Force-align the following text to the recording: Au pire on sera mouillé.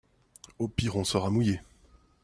Au 0.57 0.67
pire 0.67 0.95
on 0.95 1.03
sera 1.03 1.29
mouillé. 1.29 1.61